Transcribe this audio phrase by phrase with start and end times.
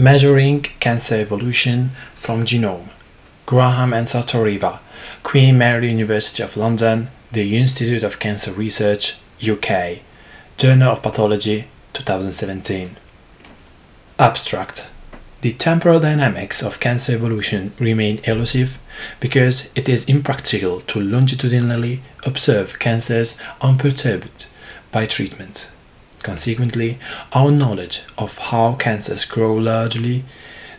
[0.00, 2.88] Measuring Cancer Evolution from Genome.
[3.44, 4.78] Graham and Sottoriva,
[5.22, 9.98] Queen Mary University of London, the Institute of Cancer Research, UK.
[10.56, 12.96] Journal of Pathology, 2017.
[14.18, 14.90] Abstract.
[15.42, 18.78] The temporal dynamics of cancer evolution remain elusive
[19.20, 24.46] because it is impractical to longitudinally observe cancers unperturbed
[24.92, 25.70] by treatment.
[26.22, 26.98] Consequently,
[27.32, 30.24] our knowledge of how cancers grow largely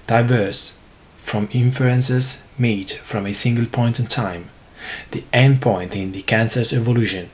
[0.06, 0.80] diverges
[1.18, 4.50] from inferences made from a single point in time,
[5.12, 7.30] the end point in the cancer's evolution,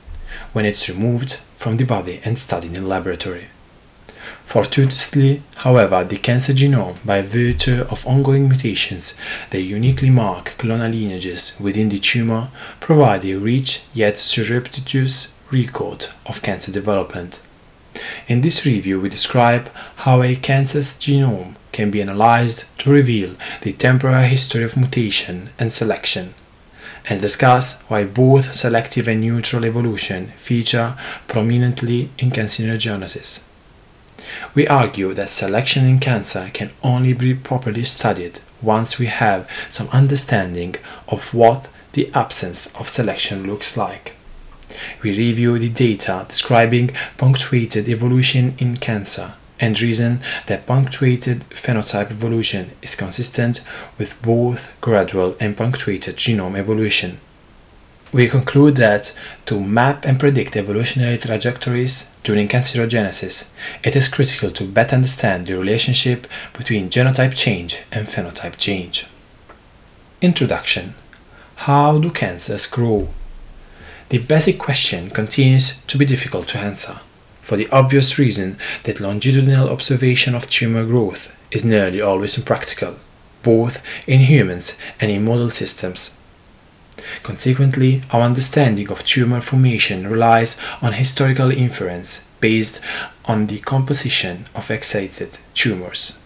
[0.52, 3.48] when it's removed from the body and studied in laboratory.
[4.44, 9.18] Fortuitously, however, the cancer genome, by virtue of ongoing mutations
[9.50, 12.48] that uniquely mark clonal lineages within the tumor,
[12.80, 17.42] provide a rich yet surreptitious record of cancer development.
[18.26, 23.72] In this review, we describe how a cancer's genome can be analyzed to reveal the
[23.72, 26.34] temporal history of mutation and selection,
[27.08, 33.44] and discuss why both selective and neutral evolution feature prominently in cancerogenesis.
[34.54, 39.88] We argue that selection in cancer can only be properly studied once we have some
[39.88, 40.74] understanding
[41.06, 44.16] of what the absence of selection looks like.
[45.02, 52.70] We review the data describing punctuated evolution in cancer and reason that punctuated phenotype evolution
[52.82, 53.64] is consistent
[53.98, 57.20] with both gradual and punctuated genome evolution.
[58.10, 59.14] We conclude that
[59.46, 63.52] to map and predict evolutionary trajectories during cancerogenesis,
[63.84, 69.06] it is critical to better understand the relationship between genotype change and phenotype change.
[70.22, 70.94] Introduction
[71.56, 73.08] How do cancers grow?
[74.10, 77.00] The basic question continues to be difficult to answer,
[77.42, 82.96] for the obvious reason that longitudinal observation of tumor growth is nearly always impractical,
[83.42, 86.18] both in humans and in model systems.
[87.22, 92.80] Consequently, our understanding of tumor formation relies on historical inference based
[93.26, 96.22] on the composition of excited tumors.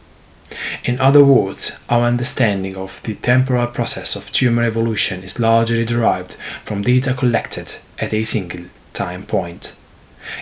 [0.84, 6.34] In other words, our understanding of the temporal process of tumor evolution is largely derived
[6.64, 9.76] from data collected at a single time point.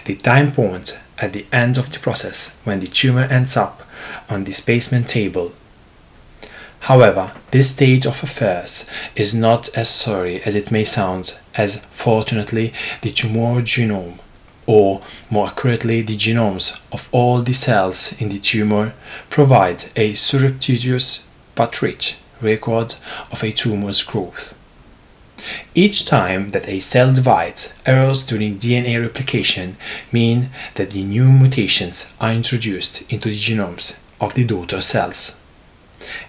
[0.05, 3.83] The time point at the end of the process when the tumor ends up
[4.29, 5.53] on the specimen table.
[6.81, 12.73] However, this stage of affairs is not as sorry as it may sound, as fortunately
[13.03, 14.19] the tumor genome
[14.71, 18.93] or more accurately the genomes of all the cells in the tumor,
[19.29, 22.95] provide a surreptitious but rich record
[23.33, 24.55] of a tumor's growth.
[25.75, 29.77] Each time that a cell divides, errors during DNA replication
[30.13, 35.43] mean that the new mutations are introduced into the genomes of the daughter cells.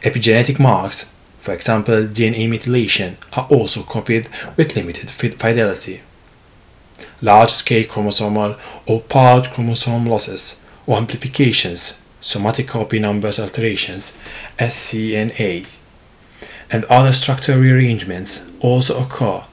[0.01, 6.01] Epigenetic marks, for example DNA methylation, are also copied with limited fidelity
[7.21, 14.19] large-scale chromosomal or part chromosome losses or amplifications, somatic copy numbers alterations,
[14.59, 15.79] SCNA,
[16.71, 19.43] and other structural rearrangements also occur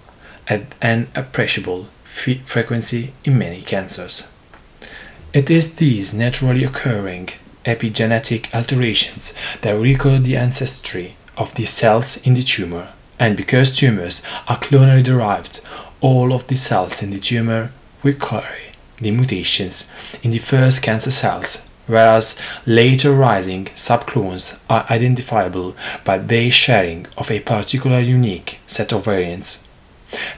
[0.47, 4.33] at an appreciable frequency in many cancers.
[5.33, 7.31] It is these naturally occurring
[7.65, 14.23] epigenetic alterations that record the ancestry of the cells in the tumor, and because tumors
[14.49, 15.61] are clonally derived,
[16.01, 17.73] all of the cells in the tumor
[18.03, 19.91] will carry the mutations
[20.23, 27.31] in the first cancer cells, whereas later rising subclones are identifiable by their sharing of
[27.31, 29.69] a particular unique set of variants.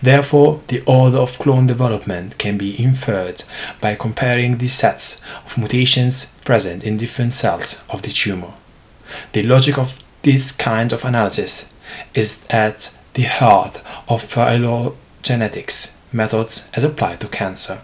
[0.02, 3.44] Therefore, the order of clone development can be inferred
[3.80, 8.54] by comparing the sets of mutations present in different cells of the tumor.
[9.32, 11.72] The logic of this kind of analysis
[12.14, 17.80] is at the heart of phylogeny genetics methods as applied to cancer.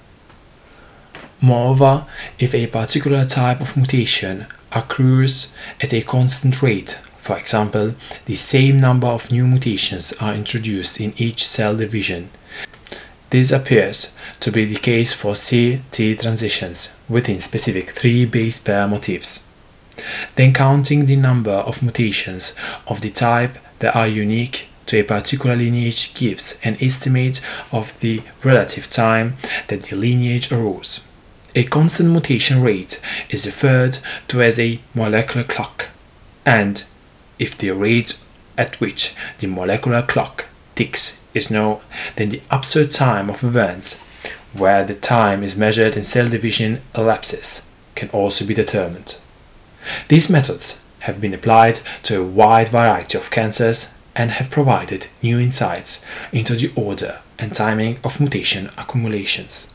[1.40, 2.06] Moreover,
[2.38, 7.94] if a particular type of mutation occurs at a constant rate, for example,
[8.24, 12.30] the same number of new mutations are introduced in each cell division.
[13.30, 19.46] This appears to be the case for C-T transitions within specific three base pair motifs.
[20.36, 22.54] Then counting the number of mutations
[22.86, 27.40] of the type that are unique to a particular lineage gives an estimate
[27.72, 29.36] of the relative time
[29.68, 31.08] that the lineage arose.
[31.54, 33.00] A constant mutation rate
[33.30, 33.98] is referred
[34.28, 35.88] to as a molecular clock,
[36.44, 36.84] and
[37.38, 38.20] if the rate
[38.58, 41.80] at which the molecular clock ticks is known,
[42.16, 44.02] then the absolute time of events,
[44.52, 49.18] where the time is measured in cell division elapses, can also be determined.
[50.08, 55.38] These methods have been applied to a wide variety of cancers and have provided new
[55.38, 59.68] insights into the order and timing of mutation accumulations.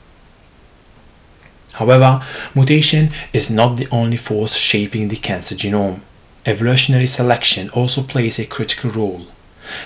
[1.73, 6.01] However, mutation is not the only force shaping the cancer genome.
[6.45, 9.27] Evolutionary selection also plays a critical role.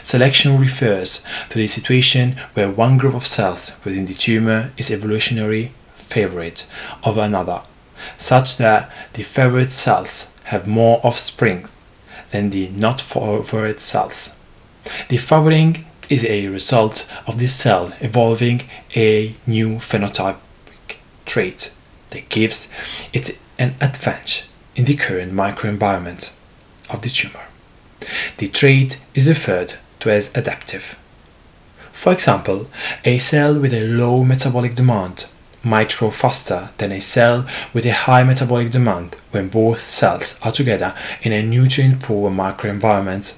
[0.02, 5.74] Selection refers to the situation where one group of cells within the tumor is evolutionary
[5.98, 6.66] favorite
[7.04, 7.62] of another,
[8.18, 11.68] such that the favorite cells have more offspring
[12.32, 14.35] than the not favorite cells.
[15.10, 18.64] The favoring is a result of the cell evolving
[18.96, 21.74] a new phenotypic trait
[22.12, 22.72] that gives
[23.14, 26.34] it an advantage in the current microenvironment
[26.90, 27.46] of the tumor.
[28.38, 31.00] The trait is referred to as adaptive.
[31.92, 32.68] For example,
[33.04, 35.28] a cell with a low metabolic demand
[35.64, 40.52] might grow faster than a cell with a high metabolic demand when both cells are
[40.52, 43.38] together in a nutrient poor microenvironment.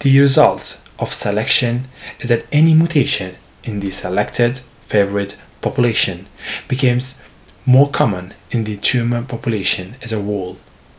[0.00, 1.88] The result of selection
[2.20, 3.34] is that any mutation
[3.64, 6.26] in the selected favorite population
[6.68, 7.20] becomes
[7.66, 10.56] more common in the tumor population as a whole,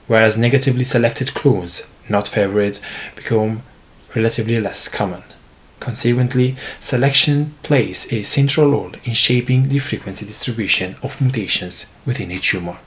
[0.07, 2.81] whereas negatively selected clones, not favorite,
[3.15, 3.63] become
[4.15, 5.23] relatively less common.
[5.79, 12.39] Consequently, selection plays a central role in shaping the frequency distribution of mutations within a
[12.39, 12.77] tumor.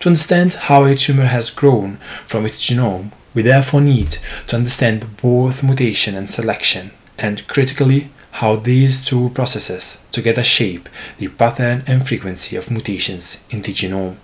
[0.00, 4.16] To understand how a tumor has grown from its genome, we therefore need
[4.46, 10.88] to understand both mutation and selection, and critically, how these two processes together shape
[11.18, 14.16] the pattern and frequency of mutations in the genome.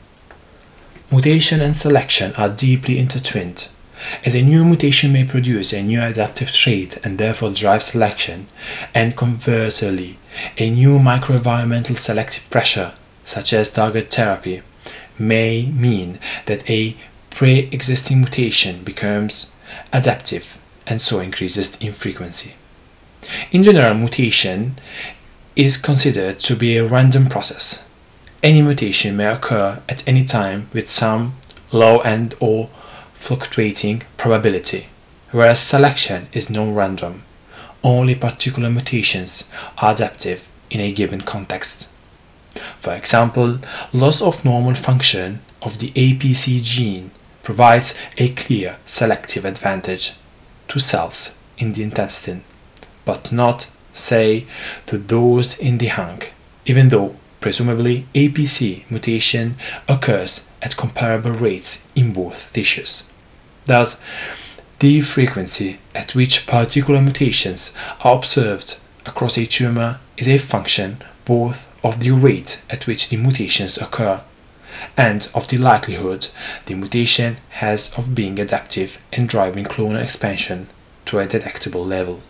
[1.10, 3.68] Mutation and selection are deeply intertwined
[4.24, 8.46] as a new mutation may produce a new adaptive trait and therefore drive selection,
[8.94, 10.18] and conversely,
[10.58, 12.92] a new microenvironmental selective pressure,
[13.24, 14.62] such as target therapy,
[15.18, 16.96] may mean that a
[17.36, 19.54] pre existing mutation becomes
[19.92, 20.56] adaptive
[20.86, 22.54] and so increases in frequency.
[23.52, 24.78] In general, mutation
[25.54, 27.90] is considered to be a random process.
[28.42, 31.34] Any mutation may occur at any time with some
[31.72, 32.70] low and or
[33.12, 34.86] fluctuating probability,
[35.30, 37.22] whereas selection is non-random.
[37.84, 41.92] Only particular mutations are adaptive in a given context.
[42.78, 43.58] For example,
[43.92, 47.10] loss of normal function of the APC gene
[47.46, 50.14] provides a clear selective advantage
[50.66, 52.42] to cells in the intestine,
[53.04, 54.44] but not, say,
[54.84, 56.20] to those in the lung,
[56.64, 59.54] even though presumably APC mutation
[59.88, 63.12] occurs at comparable rates in both tissues.
[63.66, 64.02] Thus,
[64.80, 71.64] the frequency at which particular mutations are observed across a tumor is a function both
[71.84, 74.20] of the rate at which the mutations occur
[74.96, 76.28] and of the likelihood
[76.66, 80.68] the mutation has of being adaptive and driving clonal expansion
[81.06, 82.20] to a detectable level.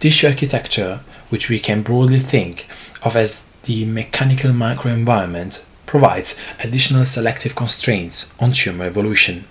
[0.00, 1.00] Tissue architecture,
[1.30, 2.66] which we can broadly think
[3.02, 9.44] of as the mechanical microenvironment, provides additional selective constraints on tumor evolution.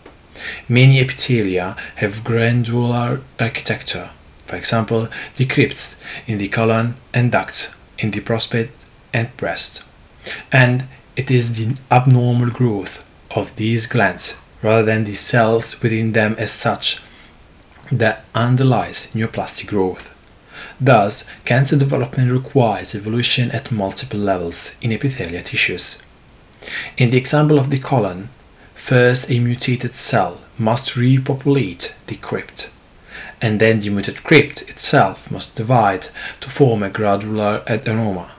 [0.67, 4.09] Many epithelia have granular architecture,
[4.45, 8.69] for example, the crypts in the colon and ducts in the prostate
[9.13, 9.83] and breast.
[10.51, 16.35] And it is the abnormal growth of these glands rather than the cells within them
[16.37, 17.01] as such
[17.91, 20.11] that underlies neoplastic growth.
[20.79, 26.03] Thus, cancer development requires evolution at multiple levels in epithelial tissues.
[26.97, 28.29] In the example of the colon,
[28.75, 32.71] First, a mutated cell must repopulate the crypt,
[33.41, 36.09] and then the mutated crypt itself must divide
[36.41, 38.29] to form a granular adenoma.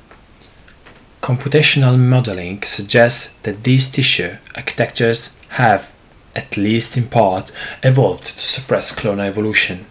[1.27, 5.93] Computational modeling suggests that these tissue architectures have,
[6.37, 7.51] at least in part,
[7.83, 9.87] evolved to suppress clonal evolution.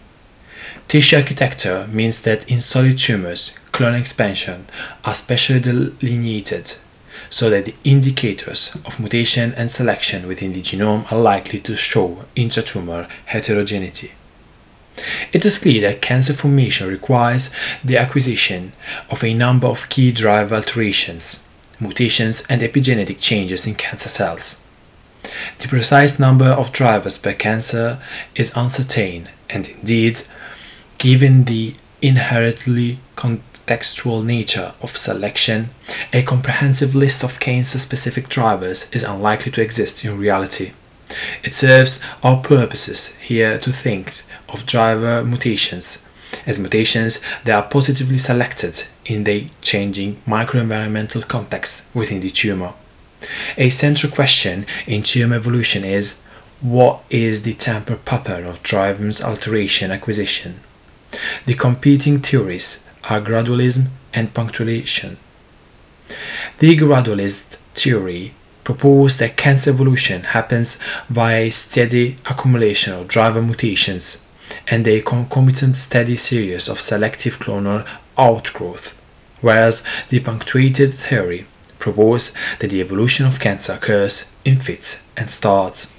[0.87, 4.67] Tissue architecture means that in solid tumors, clonal expansion
[5.03, 6.73] are specially delineated
[7.29, 12.23] so that the indicators of mutation and selection within the genome are likely to show
[12.37, 14.13] intratumor heterogeneity.
[15.33, 18.73] It is clear that cancer formation requires the acquisition
[19.09, 21.47] of a number of key driver alterations,
[21.79, 24.65] mutations, and epigenetic changes in cancer cells.
[25.59, 27.99] The precise number of drivers per cancer
[28.35, 30.21] is uncertain, and indeed,
[30.97, 35.71] given the inherently contextual nature of selection,
[36.13, 40.71] a comprehensive list of cancer specific drivers is unlikely to exist in reality.
[41.43, 44.13] It serves our purposes here to think
[44.55, 46.05] of driver mutations
[46.45, 52.73] as mutations they are positively selected in the changing microenvironmental context within the tumor.
[53.57, 56.21] A central question in tumor evolution is
[56.61, 60.61] what is the temporal pattern of driven alteration acquisition.
[61.45, 65.17] The competing theories are gradualism and punctuation.
[66.59, 68.33] The gradualist theory
[68.63, 74.24] proposed that cancer evolution happens via a steady accumulation of driver mutations
[74.67, 79.01] and a concomitant steady series of selective clonal outgrowth,
[79.41, 81.45] whereas the punctuated theory
[81.79, 85.95] proposed that the evolution of cancer occurs in fits and starts.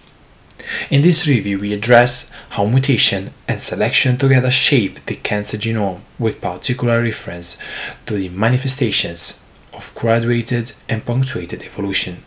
[0.91, 6.41] In this review, we address how mutation and selection together shape the cancer genome with
[6.41, 7.59] particular reference
[8.07, 12.25] to the manifestations of graduated and punctuated evolution.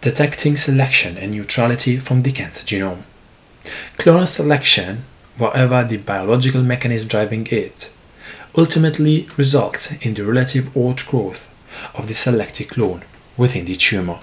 [0.00, 3.04] Detecting selection and neutrality from the cancer genome.
[3.98, 5.04] Clonal selection,
[5.38, 7.92] whatever the biological mechanism driving it,
[8.56, 11.52] ultimately results in the relative outgrowth
[11.94, 13.02] of the selected clone
[13.36, 14.18] within the tumor.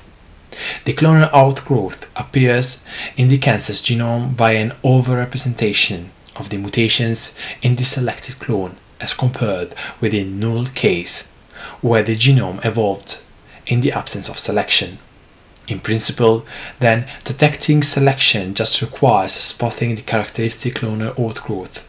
[0.85, 7.75] The clonal outgrowth appears in the cancer's genome by an overrepresentation of the mutations in
[7.75, 11.33] the selected clone as compared with a null case
[11.81, 13.21] where the genome evolved
[13.67, 14.97] in the absence of selection.
[15.69, 16.47] In principle,
[16.79, 21.87] then, detecting selection just requires spotting the characteristic clonal outgrowth,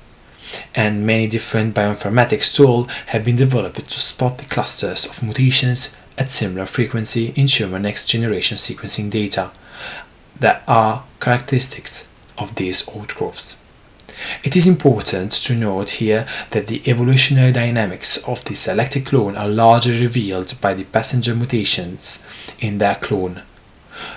[0.74, 6.30] and many different bioinformatics tools have been developed to spot the clusters of mutations at
[6.30, 9.50] similar frequency in tumor next generation sequencing data
[10.38, 12.06] that are characteristics
[12.36, 13.62] of these outgrowths.
[14.44, 19.48] It is important to note here that the evolutionary dynamics of the selected clone are
[19.48, 22.22] largely revealed by the passenger mutations
[22.58, 23.42] in their clone,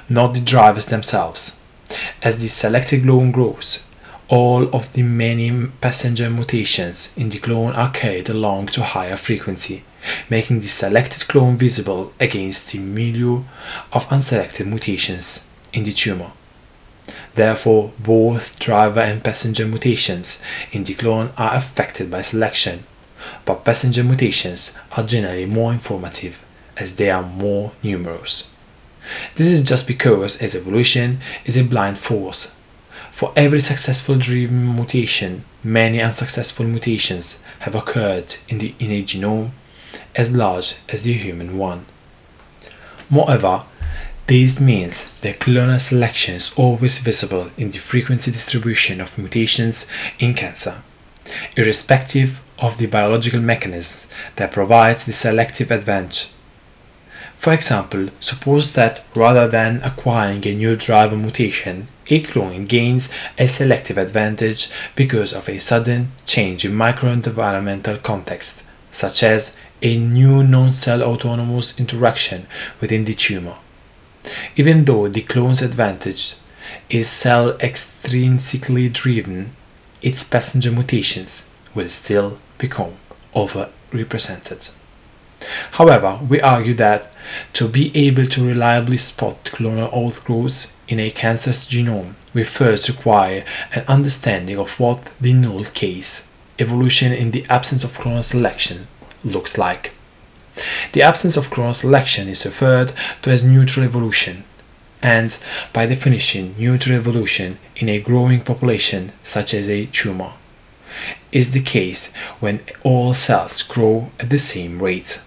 [0.09, 1.61] not the drivers themselves.
[2.21, 3.89] As the selected clone grows,
[4.29, 9.83] all of the many passenger mutations in the clone are carried along to higher frequency,
[10.29, 13.43] making the selected clone visible against the milieu
[13.91, 16.31] of unselected mutations in the tumor.
[17.35, 22.85] Therefore, both driver and passenger mutations in the clone are affected by selection,
[23.45, 26.43] but passenger mutations are generally more informative
[26.77, 28.52] as they are more numerous.
[29.35, 32.59] This is just because as evolution is a blind force.
[33.11, 39.51] For every successful driven mutation, many unsuccessful mutations have occurred in the innate genome
[40.15, 41.85] as large as the human one.
[43.09, 43.63] Moreover,
[44.27, 50.33] this means that clonal selection is always visible in the frequency distribution of mutations in
[50.33, 50.81] cancer,
[51.57, 56.29] irrespective of the biological mechanisms that provides the selective advantage.
[57.43, 63.49] For example, suppose that rather than acquiring a new driver mutation, a clone gains a
[63.49, 71.03] selective advantage because of a sudden change in microenvironmental context, such as a new non-cell
[71.03, 72.47] autonomous interaction
[72.79, 73.57] within the tumor.
[74.55, 76.35] Even though the clone's advantage
[76.89, 79.53] is cell extrinsically driven,
[80.01, 82.93] its passenger mutations will still become
[83.35, 84.77] overrepresented.
[85.71, 87.15] However, we argue that
[87.53, 93.43] to be able to reliably spot clonal outgrowths in a cancer's genome, we first require
[93.73, 98.87] an understanding of what the null case evolution in the absence of clonal selection
[99.23, 99.93] looks like.
[100.91, 104.43] The absence of clonal selection is referred to as neutral evolution,
[105.01, 105.37] and
[105.73, 110.33] by definition, neutral evolution in a growing population, such as a tumor,
[111.31, 115.21] is the case when all cells grow at the same rate.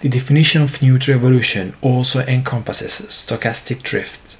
[0.00, 4.38] The definition of neutral evolution also encompasses stochastic drift.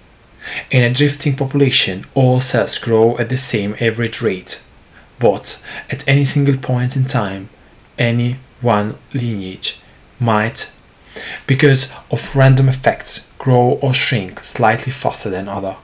[0.70, 4.62] In a drifting population, all cells grow at the same average rate,
[5.18, 7.48] but at any single point in time,
[7.98, 9.80] any one lineage
[10.18, 10.72] might,
[11.46, 15.76] because of random effects, grow or shrink slightly faster than other.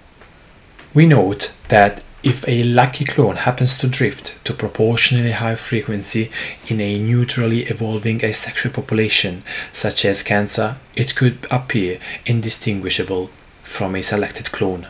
[0.92, 6.31] We note that if a lucky clone happens to drift to proportionally high frequency
[6.69, 13.31] in a neutrally evolving asexual population, such as cancer, it could appear indistinguishable
[13.62, 14.87] from a selected clone.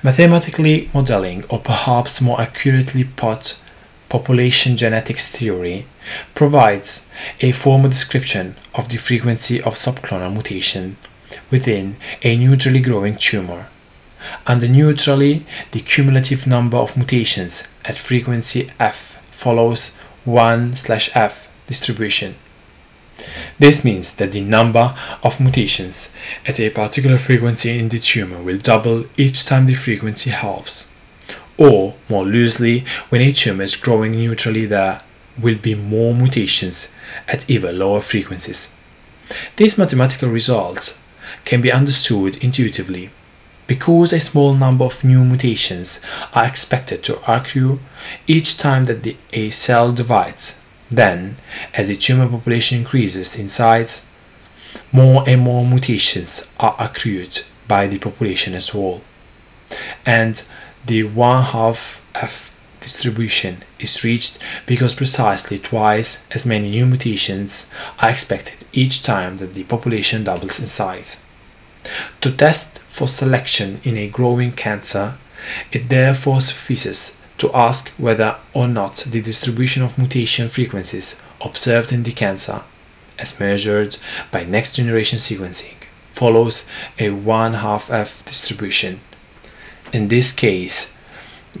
[0.00, 3.60] Mathematically modeling, or perhaps more accurately put,
[4.08, 5.86] population genetics theory
[6.36, 10.96] provides a formal description of the frequency of subclonal mutation
[11.50, 13.68] within a neutrally growing tumor.
[14.46, 22.34] And neutrally, the cumulative number of mutations at frequency f follows 1 slash f distribution.
[23.58, 26.14] This means that the number of mutations
[26.46, 30.92] at a particular frequency in the tumor will double each time the frequency halves
[31.58, 35.02] or more loosely, when a tumor is growing neutrally, there
[35.38, 36.90] will be more mutations
[37.26, 38.74] at even lower frequencies.
[39.56, 41.02] These mathematical results
[41.44, 43.10] can be understood intuitively.
[43.68, 46.00] Because a small number of new mutations
[46.34, 47.78] are expected to occur
[48.26, 51.36] each time that the, a cell divides, then,
[51.74, 54.08] as the tumor population increases in size,
[54.90, 59.02] more and more mutations are accrued by the population as whole.
[60.04, 60.42] And
[60.84, 67.70] the one half F distribution is reached because precisely twice as many new mutations
[68.00, 71.22] are expected each time that the population doubles in size.
[72.20, 75.16] To test for selection in a growing cancer,
[75.70, 82.02] it therefore suffices to ask whether or not the distribution of mutation frequencies observed in
[82.02, 82.62] the cancer,
[83.16, 83.96] as measured
[84.32, 85.76] by next generation sequencing,
[86.12, 88.98] follows a 1 half F distribution.
[89.92, 90.96] In this case,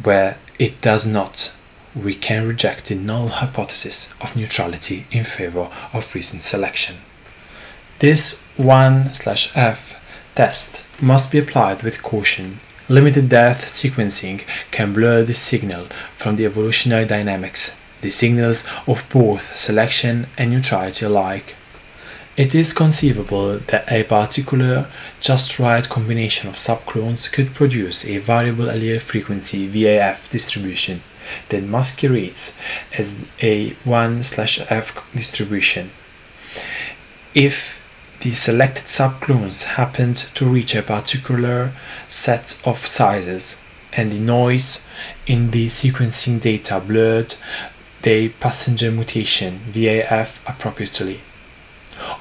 [0.02, 1.54] where it does not,
[1.94, 6.96] we can reject the null hypothesis of neutrality in favor of recent selection.
[8.00, 10.04] This 1 slash F
[10.38, 12.60] test must be applied with caution.
[12.88, 14.38] Limited depth sequencing
[14.70, 17.62] can blur the signal from the evolutionary dynamics,
[18.02, 21.56] the signals of both selection and neutrality alike.
[22.36, 24.86] It is conceivable that a particular
[25.20, 31.02] just right combination of subclones could produce a variable allele frequency VAF distribution
[31.48, 32.56] that masquerades
[32.96, 34.22] as a 1
[34.70, 35.90] f distribution.
[37.34, 37.77] If
[38.20, 41.72] the selected subclones happened to reach a particular
[42.08, 44.86] set of sizes and the noise
[45.26, 47.34] in the sequencing data blurred
[48.02, 51.20] the passenger mutation VAF appropriately.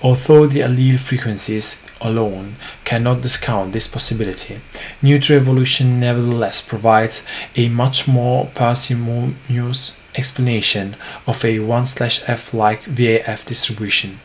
[0.01, 4.59] Although the allele frequencies alone cannot discount this possibility,
[5.01, 10.95] neutral evolution nevertheless provides a much more parsimonious explanation
[11.27, 14.19] of a 1/f like VAF distribution.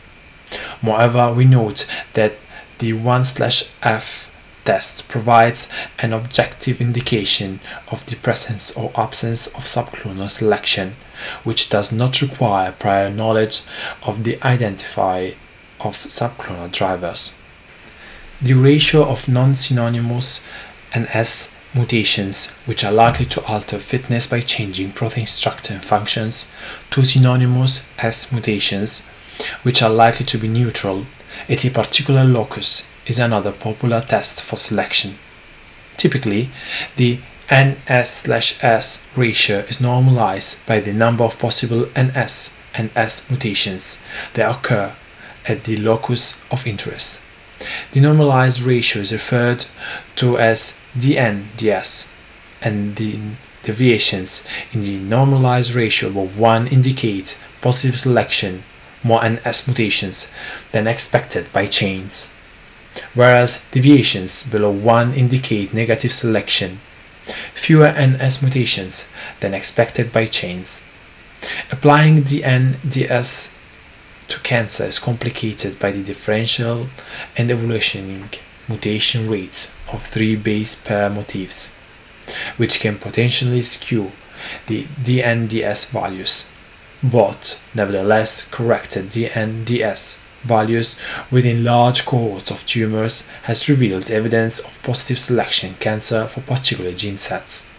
[0.83, 2.33] Moreover, we note that
[2.77, 4.29] the 1/f
[4.65, 5.69] test provides
[5.99, 10.95] an objective indication of the presence or absence of subclonal selection,
[11.43, 13.61] which does not require prior knowledge
[14.03, 15.31] of the identify
[15.79, 17.35] of subclonal drivers.
[18.41, 20.45] The ratio of non-synonymous
[20.93, 26.47] NS mutations, which are likely to alter fitness by changing protein structure and functions,
[26.91, 29.03] to synonymous S mutations,
[29.63, 31.05] which are likely to be neutral
[31.49, 35.17] at a particular locus, is another popular test for selection.
[35.97, 36.49] Typically,
[36.95, 37.19] the
[37.51, 44.01] NS/S ratio is normalized by the number of possible NS and S mutations
[44.33, 44.93] that occur
[45.45, 47.19] at the locus of interest.
[47.91, 49.65] The normalized ratio is referred
[50.15, 52.07] to as dN/dS,
[52.61, 53.19] and the
[53.63, 58.63] deviations in the normalized ratio above 1 indicate positive selection,
[59.03, 60.31] more NS mutations
[60.71, 62.33] than expected by chains,
[63.13, 66.79] whereas deviations below 1 indicate negative selection,
[67.53, 70.85] fewer NS mutations than expected by chains.
[71.71, 73.57] Applying dN/dS
[74.29, 76.87] to cancer is complicated by the differential
[77.35, 78.29] and evolutioning
[78.69, 81.75] mutation rates of three base pair motifs,
[82.55, 84.11] which can potentially skew
[84.67, 86.52] the dN/dS values,
[87.03, 90.97] but nevertheless corrected dN/dS values
[91.31, 97.17] within large cohorts of tumors has revealed evidence of positive selection cancer for particular gene
[97.17, 97.69] sets,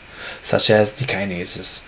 [0.42, 1.86] such as the kinases.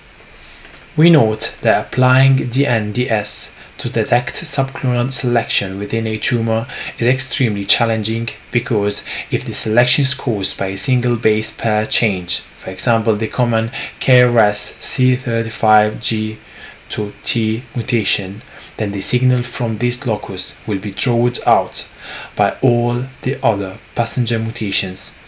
[0.96, 6.66] We note that applying dN/dS to detect subclonal selection within a tumor
[6.98, 12.40] is extremely challenging because if the selection is caused by a single base pair change,
[12.40, 13.68] for example the common
[14.00, 16.38] KRAS C35G
[16.90, 18.42] to T mutation,
[18.76, 21.88] then the signal from this locus will be drawn out
[22.36, 25.18] by all the other passenger mutations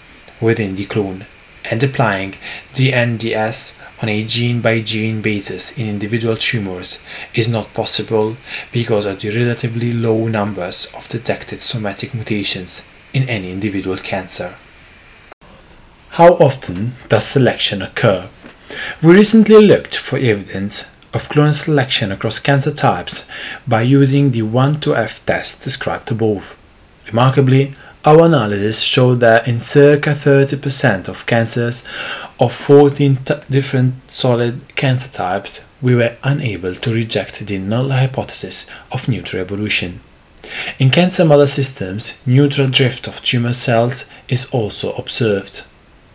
[0.40, 1.26] within the clone
[1.70, 2.34] and applying
[2.72, 7.02] dN/dS on a gene by gene basis in individual tumors
[7.34, 8.36] is not possible
[8.72, 14.54] because of the relatively low numbers of detected somatic mutations in any individual cancer.
[16.10, 18.28] How often does selection occur?
[19.02, 23.28] We recently looked for evidence of clonal selection across cancer types
[23.66, 26.56] by using the 1 to F test described above.
[27.06, 31.84] Remarkably, our analysis showed that in circa 30% of cancers
[32.38, 38.70] of 14 t- different solid cancer types, we were unable to reject the null hypothesis
[38.92, 40.00] of neutral evolution.
[40.78, 45.64] In cancer model systems, neutral drift of tumor cells is also observed.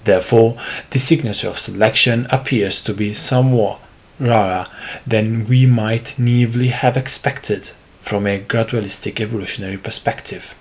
[0.06, 0.58] Therefore,
[0.90, 3.80] the signature of selection appears to be somewhat
[4.20, 4.66] rarer
[5.06, 10.56] than we might naively have expected from a gradualistic evolutionary perspective.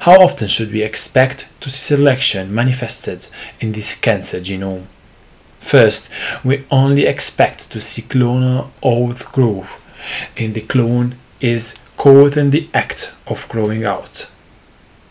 [0.00, 3.28] How often should we expect to see selection manifested
[3.60, 4.86] in this cancer genome?
[5.60, 6.10] First,
[6.44, 9.80] we only expect to see clonal outgrowth
[10.36, 14.30] in the clone is caught in the act of growing out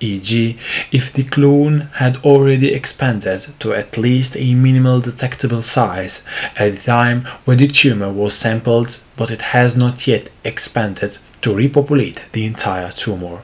[0.04, 0.58] e.g.,
[0.92, 6.26] if the clone had already expanded to at least a minimal detectable size
[6.58, 11.56] at the time when the tumor was sampled, but it has not yet expanded to
[11.56, 13.42] repopulate the entire tumor.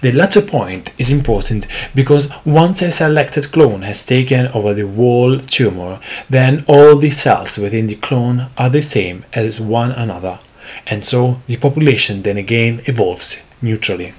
[0.00, 5.38] The latter point is important because once a selected clone has taken over the whole
[5.38, 10.38] tumor, then all the cells within the clone are the same as one another,
[10.86, 14.14] and so the population then again evolves neutrally.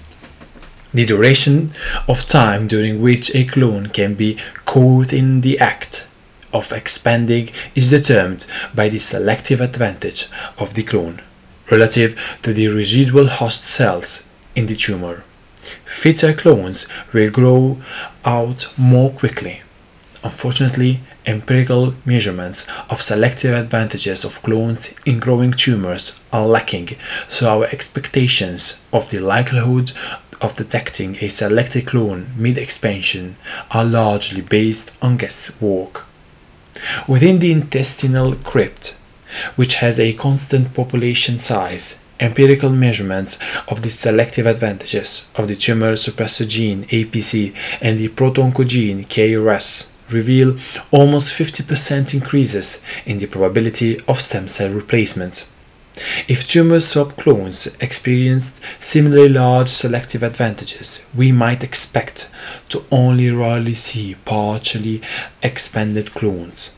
[0.94, 1.72] The duration
[2.08, 6.08] of time during which a clone can be caught in the act
[6.54, 11.22] of expanding is determined by the selective advantage of the clone
[11.70, 15.24] relative to the residual host cells in the tumor.
[15.86, 17.82] Fitter clones will grow
[18.24, 19.62] out more quickly.
[20.24, 26.96] Unfortunately, empirical measurements of selective advantages of clones in growing tumors are lacking,
[27.28, 29.92] so our expectations of the likelihood
[30.42, 33.36] of detecting a selected clone mid-expansion
[33.72, 36.06] are largely based on guesswork.
[37.08, 38.98] Within the intestinal crypt,
[39.56, 45.94] which has a constant population size, empirical measurements of the selective advantages of the tumor
[45.94, 50.58] suppressor gene APC and the proto-oncogene KRAS reveal
[50.92, 55.50] almost 50% increases in the probability of stem cell replacement.
[56.28, 62.30] If tumor subclones experienced similarly large selective advantages, we might expect
[62.70, 65.02] to only rarely see partially
[65.42, 66.76] expanded clones.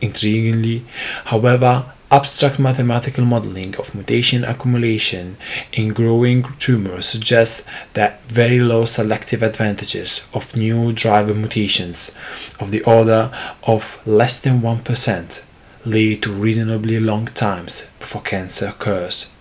[0.00, 0.84] Intriguingly,
[1.26, 5.36] however, abstract mathematical modeling of mutation accumulation
[5.72, 12.12] in growing tumors suggests that very low selective advantages of new driver mutations
[12.60, 13.30] of the order
[13.62, 15.42] of less than 1%
[15.84, 19.36] lead to reasonably long times before cancer occurs.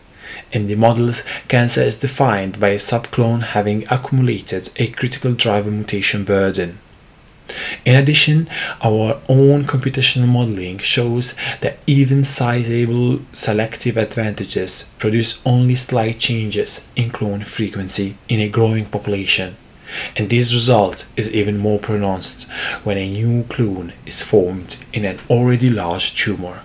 [0.52, 6.24] In the models, cancer is defined by a subclone having accumulated a critical driver mutation
[6.24, 6.80] burden.
[7.86, 8.50] In addition,
[8.82, 17.12] our own computational modeling shows that even sizable selective advantages produce only slight changes in
[17.12, 19.58] clone frequency in a growing population
[20.16, 22.50] and this result is even more pronounced
[22.84, 26.62] when a new clone is formed in an already large tumor.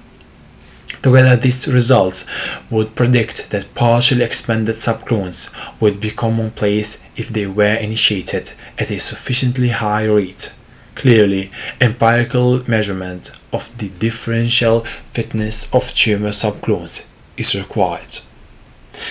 [1.03, 2.29] Together, these results
[2.71, 8.99] would predict that partially expanded subclones would be commonplace if they were initiated at a
[8.99, 10.53] sufficiently high rate.
[10.97, 14.81] Clearly, empirical measurement of the differential
[15.13, 18.19] fitness of tumor subclones is required.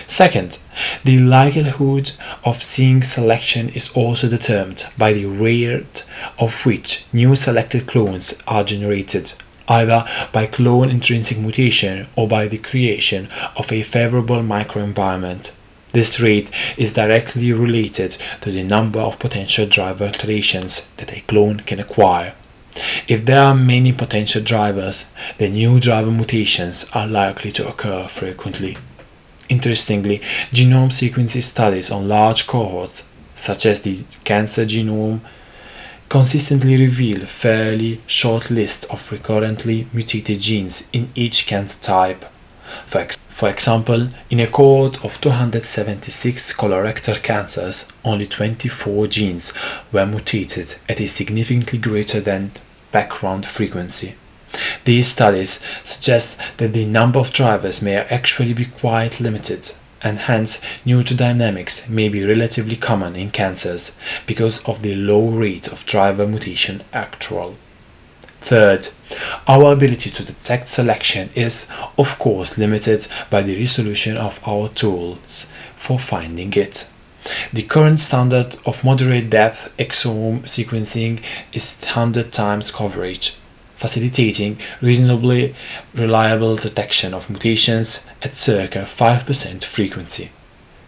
[0.07, 0.59] Second,
[1.03, 2.11] the likelihood
[2.43, 6.05] of seeing selection is also determined by the rate
[6.37, 9.33] of which new selected clones are generated,
[9.67, 15.53] either by clone intrinsic mutation or by the creation of a favorable microenvironment.
[15.89, 21.61] This rate is directly related to the number of potential driver alterations that a clone
[21.61, 22.33] can acquire.
[23.07, 28.75] If there are many potential drivers, then new driver mutations are likely to occur frequently.
[29.49, 30.19] Interestingly,
[30.51, 35.21] genome sequencing studies on large cohorts, such as the cancer genome,
[36.09, 42.25] consistently reveal fairly short list of recurrently mutated genes in each cancer type.
[42.85, 49.53] For, ex- for example, in a cohort of 276 colorectal cancers, only 24 genes
[49.91, 52.51] were mutated at a significantly greater than
[52.91, 54.15] background frequency.
[54.83, 60.61] These studies suggest that the number of drivers may actually be quite limited, and hence
[60.85, 66.83] neurodynamics may be relatively common in cancers because of the low rate of driver mutation
[66.93, 67.55] actual.
[68.45, 68.89] Third,
[69.47, 75.51] our ability to detect selection is, of course, limited by the resolution of our tools
[75.75, 76.91] for finding it.
[77.51, 83.37] The current standard of moderate depth exome sequencing is 100 times coverage,
[83.75, 85.55] facilitating reasonably
[85.93, 90.31] reliable detection of mutations at circa 5% frequency.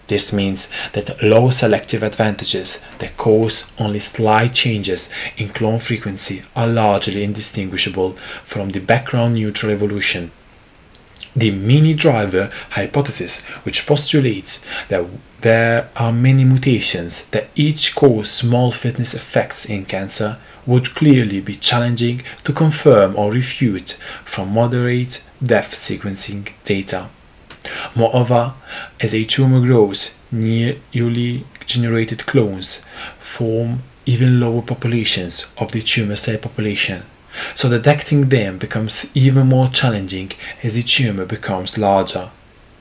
[0.07, 6.67] This means that low selective advantages that cause only slight changes in clone frequency are
[6.67, 10.31] largely indistinguishable from the background neutral evolution.
[11.35, 15.05] The mini driver hypothesis, which postulates that
[15.41, 21.55] there are many mutations that each cause small fitness effects in cancer, would clearly be
[21.55, 27.09] challenging to confirm or refute from moderate depth sequencing data.
[27.95, 28.53] Moreover,
[28.99, 32.85] as a tumor grows, newly generated clones
[33.19, 37.03] form even lower populations of the tumor cell population,
[37.55, 40.31] so detecting them becomes even more challenging
[40.63, 42.29] as the tumor becomes larger.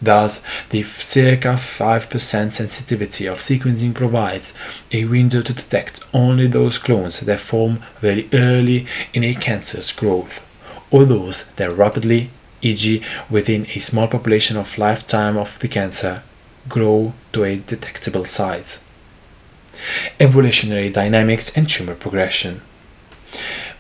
[0.00, 4.52] Thus, the circa 5% sensitivity of sequencing provides
[4.92, 10.40] a window to detect only those clones that form very early in a cancer's growth,
[10.90, 12.30] or those that rapidly,
[12.60, 16.22] e.g., within a small population of lifetime of the cancer,
[16.68, 18.84] grow to a detectable size.
[20.20, 22.60] Evolutionary dynamics and tumor progression.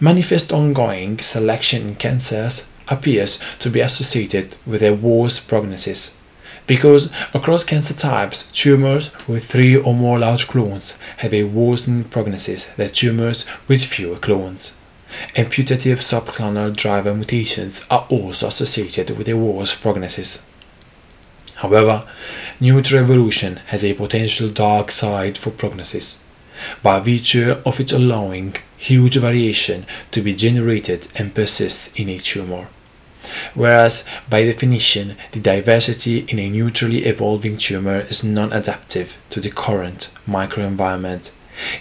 [0.00, 6.20] Manifest ongoing selection in cancers appears to be associated with a worse prognosis
[6.66, 12.66] because across cancer types, tumors with three or more large clones have a worsened prognosis
[12.66, 14.80] than tumors with fewer clones.
[15.36, 20.48] And putative subclonal driver mutations are also associated with a worse prognosis.
[21.56, 22.06] However,
[22.60, 26.22] neutral evolution has a potential dark side for prognosis,
[26.82, 32.68] by virtue of its allowing huge variation to be generated and persist in a tumor.
[33.54, 39.50] Whereas, by definition, the diversity in a neutrally evolving tumor is non adaptive to the
[39.50, 41.34] current microenvironment.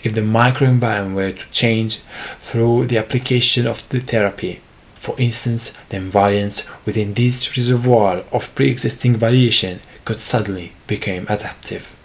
[0.03, 1.97] If the microenvironment were to change
[2.39, 4.62] through the application of the therapy,
[4.95, 11.95] for instance, the variants within this reservoir of pre-existing variation could suddenly become adaptive.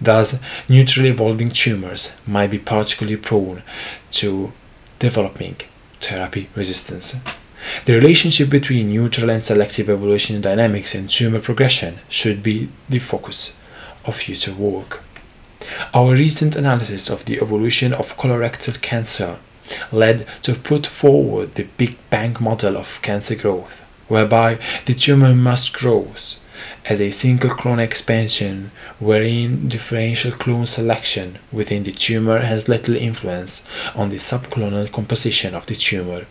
[0.00, 3.62] Thus, neutrally evolving tumors might be particularly prone
[4.12, 4.52] to
[4.98, 5.56] developing
[6.00, 7.20] therapy resistance.
[7.84, 13.58] The relationship between neutral and selective evolution dynamics and tumor progression should be the focus
[14.04, 15.02] of future work.
[15.94, 19.38] Our recent analysis of the evolution of colorectal cancer
[19.92, 25.72] led to put forward the Big Bang model of cancer growth, whereby the tumor must
[25.72, 26.12] grow
[26.84, 33.64] as a single clone expansion wherein differential clone selection within the tumor has little influence
[33.94, 36.26] on the subclonal composition of the tumor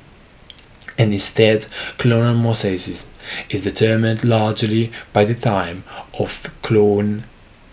[0.97, 1.61] and instead
[1.97, 3.07] clonal mosaicism
[3.49, 5.83] is determined largely by the time
[6.19, 7.23] of clone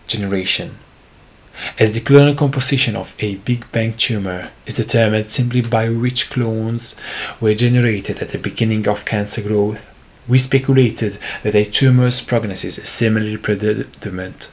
[0.06, 0.78] generation
[1.78, 6.96] as the clonal composition of a Big Bang tumor is determined simply by which clones
[7.40, 9.84] were generated at the beginning of cancer growth,
[10.28, 14.48] we speculated that a tumor's prognosis is similarly predetermined.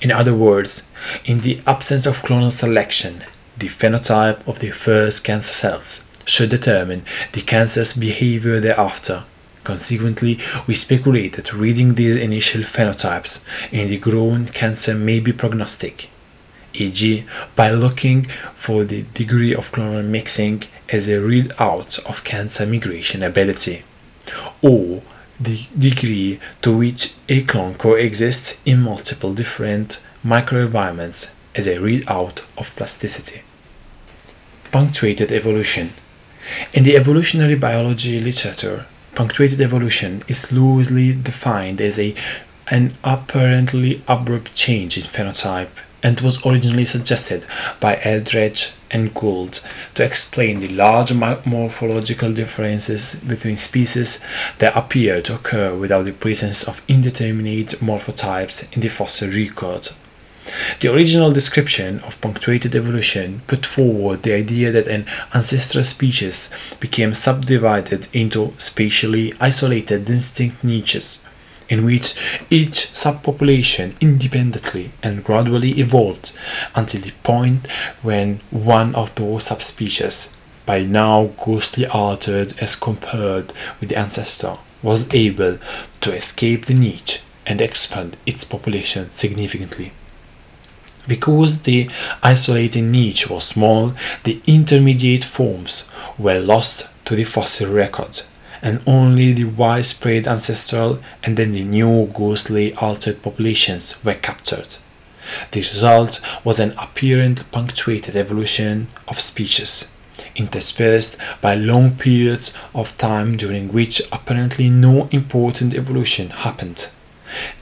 [0.00, 0.88] In other words,
[1.24, 3.24] in the absence of clonal selection,
[3.56, 9.24] the phenotype of the first cancer cells should determine the cancer's behavior thereafter
[9.64, 16.10] Consequently, we speculate that reading these initial phenotypes in the grown cancer may be prognostic,
[16.72, 23.22] e.g., by looking for the degree of clonal mixing as a readout of cancer migration
[23.22, 23.84] ability,
[24.62, 25.02] or
[25.38, 32.74] the degree to which a clone coexists in multiple different microenvironments as a readout of
[32.74, 33.42] plasticity.
[34.72, 35.92] Punctuated evolution.
[36.72, 42.14] In the evolutionary biology literature, punctuated evolution is loosely defined as a
[42.68, 45.68] an apparently abrupt change in phenotype
[46.02, 47.44] and was originally suggested
[47.80, 49.60] by Eldredge and Gould
[49.94, 54.24] to explain the large morphological differences between species
[54.58, 59.90] that appear to occur without the presence of indeterminate morphotypes in the fossil record.
[60.80, 66.50] The original description of punctuated evolution put forward the idea that an ancestral species
[66.80, 71.22] became subdivided into spatially isolated distinct niches,
[71.68, 72.14] in which
[72.50, 76.36] each subpopulation independently and gradually evolved
[76.74, 77.66] until the point
[78.02, 85.12] when one of those subspecies, by now grossly altered as compared with the ancestor, was
[85.14, 85.58] able
[86.00, 89.92] to escape the niche and expand its population significantly.
[91.06, 91.90] Because the
[92.22, 98.22] isolating niche was small, the intermediate forms were lost to the fossil record,
[98.62, 104.76] and only the widespread ancestral and then the new ghostly altered populations were captured.
[105.50, 109.92] The result was an apparent punctuated evolution of species,
[110.36, 116.90] interspersed by long periods of time during which apparently no important evolution happened.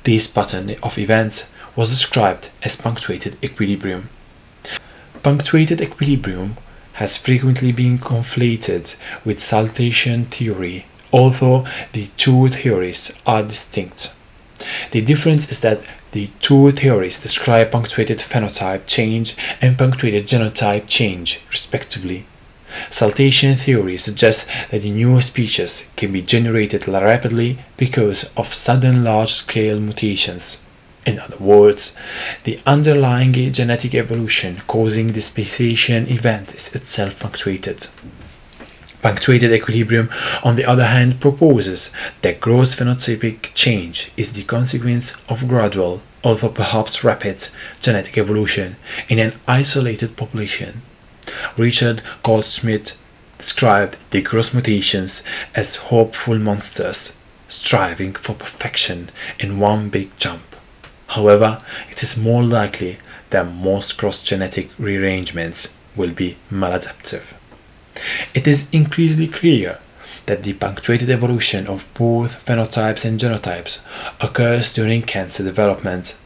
[0.05, 4.09] This pattern of events was described as punctuated equilibrium.
[5.23, 6.57] Punctuated equilibrium
[6.95, 14.15] has frequently been conflated with saltation theory, although the two theories are distinct.
[14.91, 21.41] The difference is that the two theories describe punctuated phenotype change and punctuated genotype change,
[21.51, 22.25] respectively.
[22.89, 29.81] Saltation theory suggests that new species can be generated rapidly because of sudden large scale
[29.81, 30.65] mutations
[31.07, 31.97] In other words,
[32.45, 37.87] the underlying genetic evolution causing the speciation event is itself punctuated.
[39.01, 40.11] Punctuated equilibrium,
[40.45, 46.51] on the other hand, proposes that gross phenotypic change is the consequence of gradual, although
[46.51, 47.49] perhaps rapid,
[47.81, 48.77] genetic evolution
[49.09, 50.83] in an isolated population.
[51.57, 52.99] Richard Goldschmidt
[53.39, 55.23] described the gross mutations
[55.55, 57.17] as hopeful monsters
[57.49, 60.50] striving for perfection in one big jump.
[61.11, 62.99] However, it is more likely
[63.31, 67.35] that most cross genetic rearrangements will be maladaptive.
[68.33, 69.81] It is increasingly clear
[70.27, 73.85] that the punctuated evolution of both phenotypes and genotypes
[74.21, 76.17] occurs during cancer development.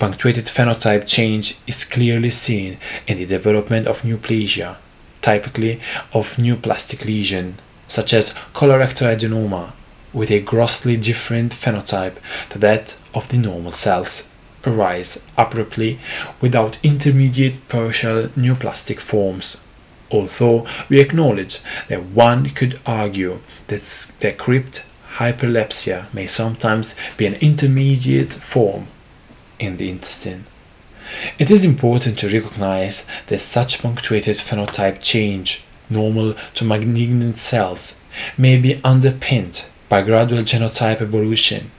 [0.00, 4.74] Punctuated phenotype change is clearly seen in the development of neoplasia,
[5.20, 5.80] typically
[6.12, 9.70] of neoplastic lesion, such as colorectal adenoma,
[10.18, 12.16] with a grossly different phenotype
[12.50, 14.30] to that of the normal cells,
[14.66, 15.98] arise abruptly
[16.40, 19.64] without intermediate partial neoplastic forms
[20.10, 28.32] although we acknowledge that one could argue that crypt hyperplasia may sometimes be an intermediate
[28.32, 28.86] form
[29.58, 30.44] in the intestine.
[31.38, 38.00] It is important to recognize that such punctuated phenotype change, normal to malignant cells,
[38.36, 41.70] may be underpinned by gradual genotype evolution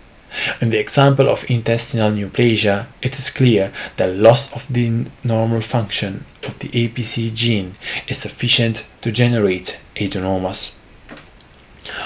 [0.61, 6.25] in the example of intestinal neoplasia, it is clear that loss of the normal function
[6.45, 7.75] of the APC gene
[8.07, 10.75] is sufficient to generate adenomas.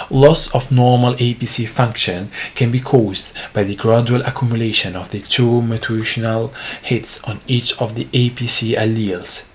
[0.10, 5.62] Loss of normal APC function can be caused by the gradual accumulation of the two
[5.62, 9.50] mutational hits on each of the APC alleles,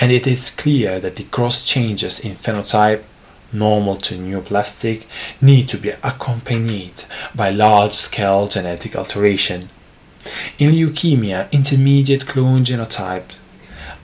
[0.00, 3.02] and it is clear that the cross changes in phenotype
[3.54, 5.04] normal to neoplastic
[5.40, 7.02] need to be accompanied
[7.34, 9.70] by large-scale genetic alteration.
[10.58, 13.36] In leukemia, intermediate clone genotypes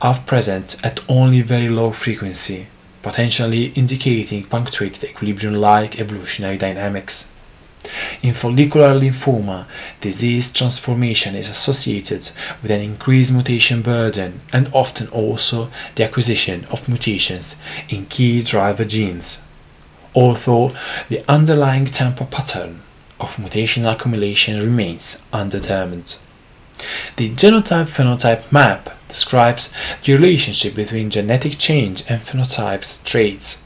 [0.00, 2.68] are present at only very low frequency,
[3.02, 7.32] potentially indicating punctuated equilibrium-like evolutionary dynamics.
[8.22, 9.66] In follicular lymphoma,
[10.00, 16.88] disease transformation is associated with an increased mutation burden and often also the acquisition of
[16.88, 19.42] mutations in key driver genes.
[20.14, 20.72] Although
[21.08, 22.82] the underlying tempo pattern
[23.18, 26.18] of mutational accumulation remains undetermined.
[27.16, 29.70] The genotype phenotype map describes
[30.02, 33.64] the relationship between genetic change and phenotype traits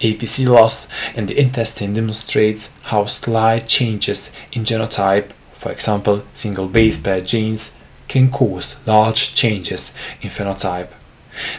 [0.00, 7.00] APC loss in the intestine demonstrates how slight changes in genotype, for example single base
[7.00, 10.90] pair genes, can cause large changes in phenotype.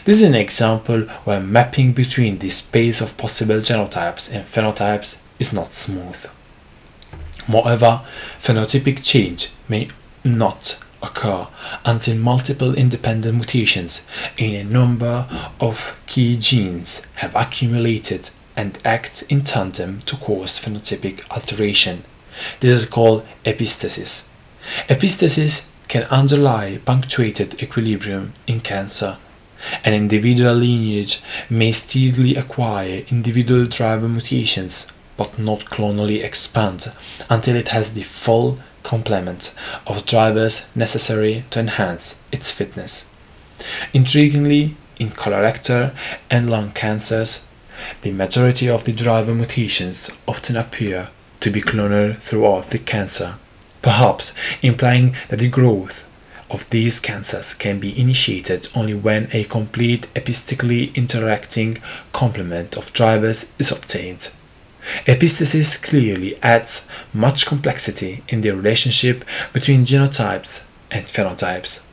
[0.06, 5.54] This is an example where mapping between the space of possible genotypes and phenotypes is
[5.54, 6.26] not smooth.
[7.48, 8.02] Moreover,
[8.40, 9.90] phenotypic change may
[10.24, 11.48] not occur
[11.86, 14.08] until multiple independent mutations
[14.38, 15.28] in a number
[15.60, 22.04] of key genes have accumulated and act in tandem to cause phenotypic alteration.
[22.60, 24.30] This is called epistasis.
[24.88, 29.18] Epistasis can underlie punctuated equilibrium in cancer.
[29.84, 36.94] An individual lineage may steadily acquire individual driver mutations but not clonally expand
[37.30, 39.56] until it has the full complement
[39.88, 43.14] of drivers necessary to enhance its fitness.
[43.94, 45.94] Intriguingly, in colorectal
[46.30, 47.48] and lung cancers,
[48.02, 53.36] the majority of the driver mutations often appear to be clonal throughout the cancer,
[53.82, 56.06] perhaps implying that the growth
[56.50, 61.78] of these cancers can be initiated only when a complete epistatically interacting
[62.12, 64.32] complement of drivers is obtained.
[65.06, 69.24] Epistasis clearly adds much complexity in the relationship
[69.54, 71.88] between genotypes and phenotypes.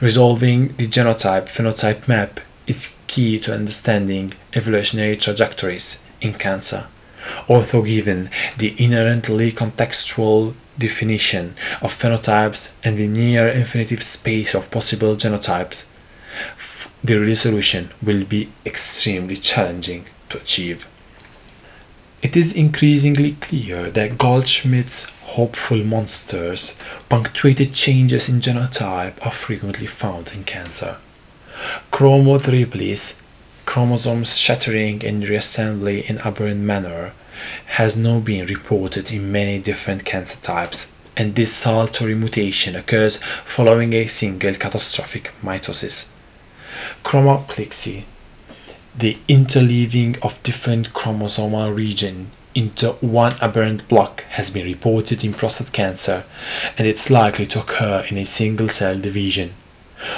[0.00, 6.86] Resolving the genotype phenotype map is key to understanding evolutionary trajectories in cancer.
[7.48, 15.16] Although given the inherently contextual definition of phenotypes and the near infinitive space of possible
[15.16, 15.86] genotypes,
[17.02, 20.86] the resolution will be extremely challenging to achieve.
[22.22, 26.78] It is increasingly clear that Goldschmidt's hopeful monsters
[27.10, 30.96] punctuated changes in genotype are frequently found in cancer.
[31.92, 33.22] Chromothripsis,
[33.66, 37.12] chromosomes shattering and reassembly in aberrant manner,
[37.66, 43.92] has now been reported in many different cancer types, and this saltatory mutation occurs following
[43.92, 46.10] a single catastrophic mitosis.
[47.04, 48.04] Chromoplexy,
[48.98, 55.72] the interleaving of different chromosomal regions into one aberrant block has been reported in prostate
[55.72, 56.24] cancer,
[56.78, 59.52] and it's likely to occur in a single cell division.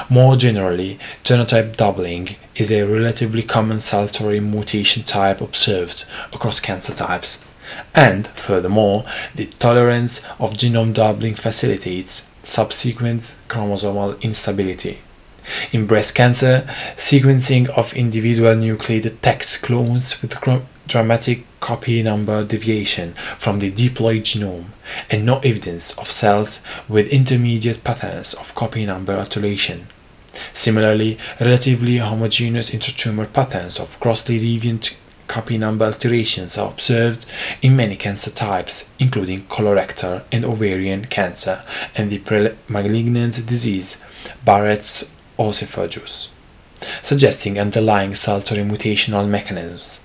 [0.09, 7.49] More generally, genotype doubling is a relatively common saltatory mutation type observed across cancer types.
[7.95, 9.05] And, furthermore,
[9.35, 15.01] the tolerance of genome doubling facilitates subsequent chromosomal instability.
[15.73, 20.37] In breast cancer, sequencing of individual nuclei detects clones with
[20.87, 24.67] dramatic copy number deviation from the diploid genome
[25.11, 29.87] and no evidence of cells with intermediate patterns of copy number alternation.
[30.53, 34.97] Similarly, relatively homogeneous intratumor patterns of grossly deviant
[35.27, 37.27] copy number alterations are observed
[37.61, 41.63] in many cancer types, including colorectal and ovarian cancer
[41.95, 44.03] and the pre-malignant disease
[44.45, 46.31] Barrett's esophagus,
[47.03, 50.01] suggesting underlying saltatory mutational mechanisms.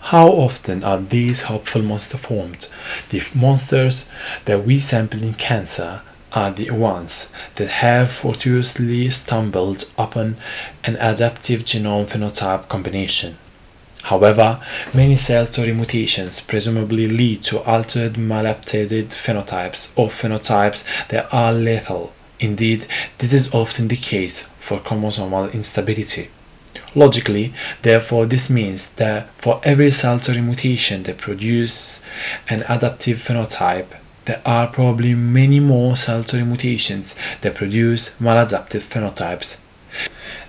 [0.00, 2.68] How often are these hopeful monsters formed?
[3.10, 4.08] The monsters
[4.44, 10.36] that we sample in cancer are the ones that have fortuitously stumbled upon
[10.84, 13.38] an adaptive genome phenotype combination.
[14.02, 14.60] However,
[14.94, 22.12] many saltatory mutations presumably lead to altered maladapted phenotypes or phenotypes that are lethal.
[22.38, 22.86] Indeed,
[23.18, 26.28] this is often the case for chromosomal instability.
[26.94, 32.04] Logically, therefore, this means that for every saltatory mutation that produces
[32.48, 33.86] an adaptive phenotype,
[34.26, 39.62] there are probably many more saltatory mutations that produce maladaptive phenotypes.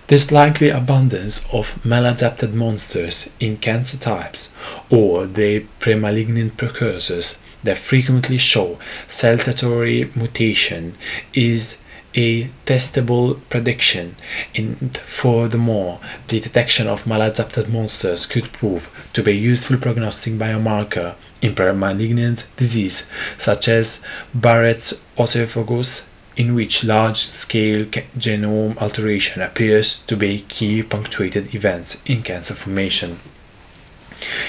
[0.08, 4.56] This likely abundance of maladapted monsters in cancer types
[4.90, 10.96] or their premalignant precursors that frequently show saltatory mutation
[11.34, 11.84] is
[12.16, 14.16] a testable prediction
[14.56, 16.00] and furthermore
[16.30, 22.48] the detection of maladapted monsters could prove to be a useful prognostic biomarker in premalignant
[22.56, 24.04] disease such as
[24.34, 32.54] Barrett's esophagus in which large-scale genome alteration appears to be key punctuated event in cancer
[32.54, 33.18] formation.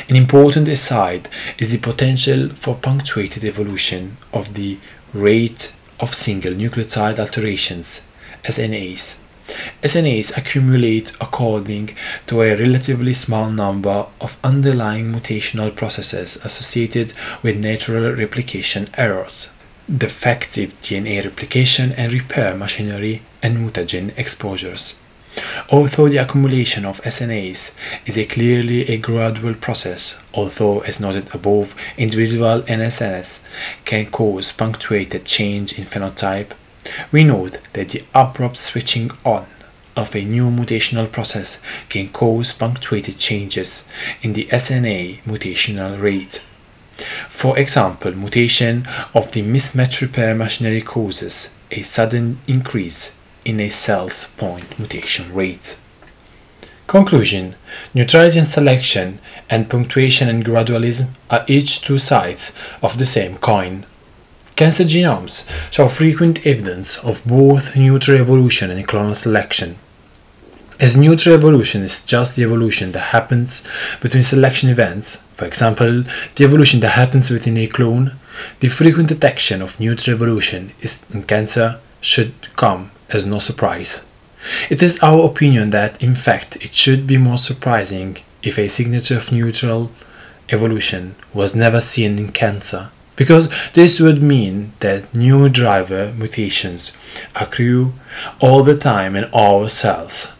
[0.08, 4.78] An important aside is the potential for punctuated evolution of the
[5.12, 8.08] rate of single nucleotide alterations,
[8.44, 9.22] SNAs.
[9.82, 11.96] SNAs accumulate according
[12.26, 17.12] to a relatively small number of underlying mutational processes associated
[17.42, 19.54] with natural replication errors,
[19.94, 25.00] defective DNA replication and repair machinery, and mutagen exposures.
[25.70, 27.76] Although the accumulation of SNAs
[28.06, 33.40] is a clearly a gradual process, although as noted above, individual NSNs
[33.84, 36.52] can cause punctuated change in phenotype,
[37.12, 39.46] we note that the abrupt switching on
[39.96, 43.88] of a new mutational process can cause punctuated changes
[44.22, 46.44] in the SNA mutational rate.
[47.28, 53.17] For example, mutation of the mismatch repair machinery causes a sudden increase
[53.48, 55.80] in a cell's point mutation rate.
[56.86, 57.54] Conclusion
[57.94, 63.86] Neutrality and selection and punctuation and gradualism are each two sides of the same coin.
[64.54, 69.78] Cancer genomes show frequent evidence of both neutral evolution and clonal selection.
[70.78, 73.66] As neutral evolution is just the evolution that happens
[74.02, 76.04] between selection events, for example,
[76.36, 78.16] the evolution that happens within a clone,
[78.60, 80.72] the frequent detection of neutral evolution
[81.14, 84.06] in cancer should come as no surprise.
[84.70, 89.16] It is our opinion that, in fact, it should be more surprising if a signature
[89.16, 89.90] of neutral
[90.50, 96.96] evolution was never seen in cancer, because this would mean that new driver mutations
[97.34, 97.92] accrue
[98.40, 100.36] all the time in our cells,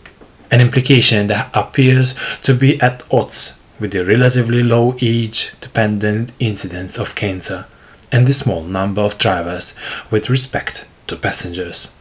[0.51, 6.99] an implication that appears to be at odds with the relatively low age dependent incidence
[6.99, 7.66] of cancer
[8.11, 9.77] and the small number of drivers
[10.11, 11.95] with respect to passengers.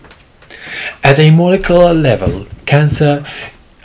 [1.04, 3.26] At a molecular level, cancer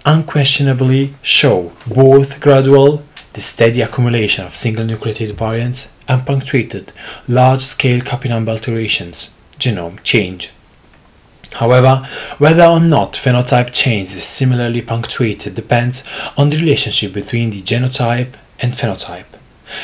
[0.05, 3.05] unquestionably show both gradual,
[3.35, 6.93] the steady accumulation of single nucleotide variants, and punctuated,
[7.29, 10.51] large-scale copy number alterations, genome change.
[11.55, 12.07] However,
[12.39, 16.03] whether or not phenotype change is similarly punctuated depends
[16.37, 19.27] on the relationship between the genotype and phenotype,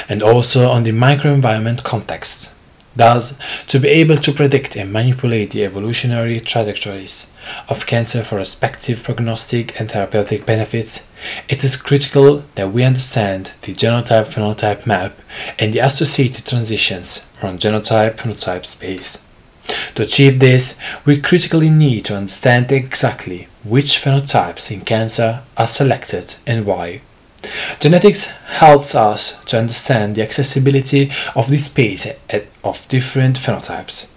[0.09, 2.53] and also on the microenvironment context.
[2.99, 3.39] Thus,
[3.69, 7.33] to be able to predict and manipulate the evolutionary trajectories
[7.69, 11.07] of cancer for respective prognostic and therapeutic benefits,
[11.49, 15.17] it is critical that we understand the genotype phenotype map
[15.61, 19.25] and the associated transitions from genotype phenotype space.
[19.95, 26.35] To achieve this, we critically need to understand exactly which phenotypes in cancer are selected
[26.49, 27.03] and why.
[27.81, 32.07] Genetics helps us to understand the accessibility of the space
[32.65, 34.11] of different phenotypes,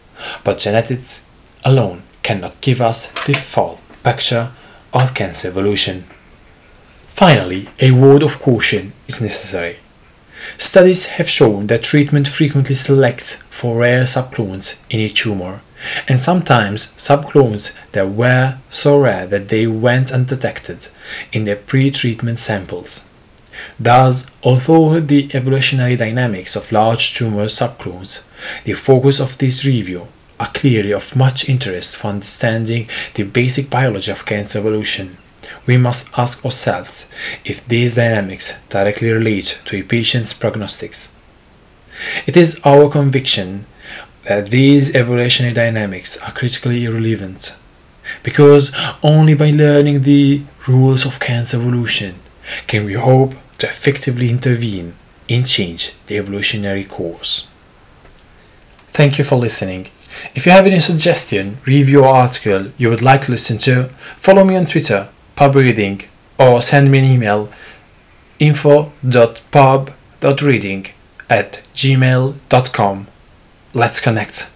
[0.44, 1.30] but genetics
[1.64, 4.52] alone cannot give us the full picture
[4.94, 6.06] of cancer evolution.
[7.08, 9.78] Finally, a word of caution is necessary.
[10.58, 15.62] Studies have shown that treatment frequently selects for rare subclones in a tumor,
[16.08, 20.88] and sometimes subclones that were so rare that they went undetected
[21.32, 23.08] in their pre-treatment samples.
[23.80, 28.24] Thus, although the evolutionary dynamics of large tumor subclones,
[28.64, 30.07] the focus of this review,
[30.39, 35.18] are clearly of much interest for understanding the basic biology of cancer evolution,
[35.68, 37.12] we must ask ourselves
[37.45, 41.16] if these dynamics directly relate to a patient's prognostics.
[42.26, 43.68] It is our conviction
[44.24, 47.57] that these evolutionary dynamics are critically relevant
[48.24, 52.16] because only by learning the rules of cancer evolution
[52.68, 54.95] can we hope to effectively intervene
[55.30, 57.47] and change the evolutionary course.
[58.88, 59.89] Thank you for listening.
[60.34, 64.43] If you have any suggestion, review or article you would like to listen to, follow
[64.43, 66.05] me on Twitter, pubreading,
[66.39, 67.49] or send me an email
[68.39, 70.88] info.pub.reading
[71.30, 73.07] at gmail.com.
[73.76, 74.51] Let's connect.